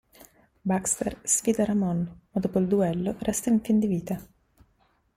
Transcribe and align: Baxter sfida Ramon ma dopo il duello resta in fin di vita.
Baxter 0.69 1.11
sfida 1.33 1.63
Ramon 1.63 2.09
ma 2.31 2.39
dopo 2.41 2.57
il 2.57 2.65
duello 2.65 3.17
resta 3.19 3.51
in 3.51 3.61
fin 3.61 3.77
di 3.77 3.85
vita. 3.85 4.19